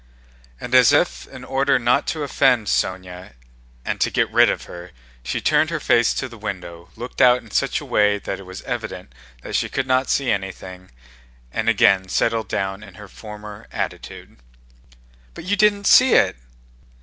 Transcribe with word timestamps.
And 0.59 0.73
as 0.73 0.91
if 0.91 1.27
in 1.27 1.43
order 1.45 1.77
not 1.77 2.07
to 2.07 2.23
offend 2.23 2.65
Sónya 2.65 3.33
and 3.85 4.01
to 4.01 4.09
get 4.09 4.31
rid 4.31 4.49
of 4.49 4.63
her, 4.63 4.93
she 5.21 5.39
turned 5.39 5.69
her 5.69 5.79
face 5.79 6.15
to 6.15 6.27
the 6.27 6.39
window, 6.39 6.89
looked 6.95 7.21
out 7.21 7.43
in 7.43 7.51
such 7.51 7.79
a 7.79 7.85
way 7.85 8.17
that 8.17 8.39
it 8.39 8.45
was 8.47 8.63
evident 8.63 9.13
that 9.43 9.55
she 9.55 9.69
could 9.69 9.85
not 9.85 10.09
see 10.09 10.31
anything, 10.31 10.89
and 11.51 11.69
again 11.69 12.09
settled 12.09 12.47
down 12.47 12.81
in 12.81 12.95
her 12.95 13.07
former 13.07 13.67
attitude. 13.71 14.37
"But 15.35 15.43
you 15.43 15.55
didn't 15.55 15.85
see 15.85 16.15
it!" 16.15 16.35